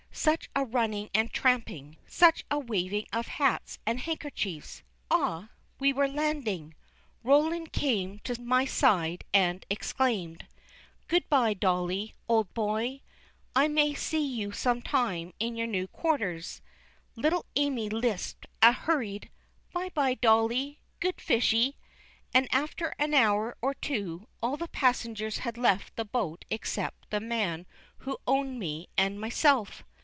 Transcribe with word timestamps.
Such 0.13 0.49
a 0.55 0.65
running 0.65 1.09
and 1.15 1.31
tramping, 1.31 1.95
such 2.05 2.43
a 2.51 2.59
waving 2.59 3.05
of 3.13 3.27
hats 3.27 3.79
and 3.87 4.01
handkerchiefs. 4.01 4.83
Ah! 5.09 5.49
we 5.79 5.93
were 5.93 6.07
landing. 6.07 6.75
Roland 7.23 7.71
came 7.71 8.19
to 8.19 8.39
my 8.39 8.65
side 8.65 9.23
and 9.33 9.65
exclaimed: 9.69 10.45
"Good 11.07 11.27
by, 11.29 11.53
Dolly, 11.55 12.13
old 12.27 12.53
boy! 12.53 13.01
I 13.55 13.67
may 13.69 13.93
see 13.95 14.23
you 14.23 14.51
sometime 14.51 15.33
in 15.39 15.55
your 15.55 15.65
new 15.65 15.87
quarters." 15.87 16.61
Little 17.15 17.45
Amy 17.55 17.87
lisped 17.89 18.45
a 18.61 18.73
hurried, 18.73 19.29
"By, 19.71 19.89
by, 19.89 20.13
Dolly, 20.15 20.81
good 20.99 21.19
Fishy!" 21.21 21.77
and 22.33 22.49
after 22.51 22.93
an 22.99 23.13
hour 23.13 23.55
or 23.61 23.73
two, 23.73 24.27
all 24.43 24.57
the 24.57 24.67
passengers 24.67 25.39
had 25.39 25.57
left 25.57 25.95
the 25.95 26.05
boat 26.05 26.43
except 26.51 27.09
the 27.09 27.21
man 27.21 27.65
who 27.99 28.17
owned 28.27 28.59
me 28.59 28.87
and 28.97 29.19
myself. 29.19 29.83